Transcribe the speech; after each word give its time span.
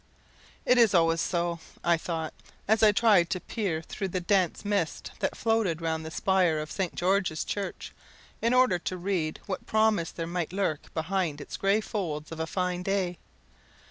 "It 0.65 0.79
is 0.79 0.95
always 0.95 1.21
so," 1.21 1.59
I 1.83 1.95
thought, 1.95 2.33
as 2.67 2.81
I 2.81 2.91
tried 2.91 3.29
to 3.29 3.39
peer 3.39 3.83
through 3.83 4.07
the 4.07 4.19
dense 4.19 4.65
mist 4.65 5.11
that 5.19 5.37
floated 5.37 5.79
round 5.79 6.03
the 6.03 6.09
spire 6.09 6.57
of 6.57 6.71
St. 6.71 6.95
George's 6.95 7.43
church, 7.43 7.93
in 8.41 8.51
order 8.51 8.79
to 8.79 8.97
read 8.97 9.41
what 9.45 9.67
promise 9.67 10.09
there 10.09 10.25
might 10.25 10.53
lurk 10.53 10.91
behind 10.95 11.39
its 11.39 11.55
gray 11.55 11.81
folds 11.81 12.31
of 12.31 12.39
a 12.39 12.47
fine 12.47 12.81
day. 12.81 13.19